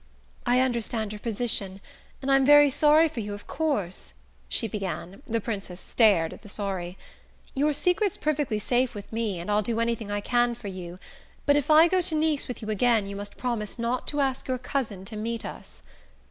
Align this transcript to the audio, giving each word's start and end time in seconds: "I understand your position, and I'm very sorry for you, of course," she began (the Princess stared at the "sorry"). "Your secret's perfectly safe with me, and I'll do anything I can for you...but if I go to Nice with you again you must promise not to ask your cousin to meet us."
"I 0.47 0.61
understand 0.61 1.11
your 1.13 1.19
position, 1.19 1.79
and 2.23 2.31
I'm 2.31 2.43
very 2.43 2.71
sorry 2.71 3.07
for 3.07 3.19
you, 3.19 3.35
of 3.35 3.45
course," 3.45 4.15
she 4.49 4.67
began 4.67 5.21
(the 5.27 5.39
Princess 5.39 5.79
stared 5.79 6.33
at 6.33 6.41
the 6.41 6.49
"sorry"). 6.49 6.97
"Your 7.53 7.71
secret's 7.71 8.17
perfectly 8.17 8.57
safe 8.57 8.95
with 8.95 9.13
me, 9.13 9.39
and 9.39 9.51
I'll 9.51 9.61
do 9.61 9.79
anything 9.79 10.09
I 10.09 10.19
can 10.19 10.55
for 10.55 10.69
you...but 10.69 11.55
if 11.55 11.69
I 11.69 11.87
go 11.87 12.01
to 12.01 12.15
Nice 12.15 12.47
with 12.47 12.63
you 12.63 12.71
again 12.71 13.05
you 13.05 13.15
must 13.15 13.37
promise 13.37 13.77
not 13.77 14.07
to 14.07 14.21
ask 14.21 14.47
your 14.47 14.57
cousin 14.57 15.05
to 15.05 15.15
meet 15.15 15.45
us." 15.45 15.83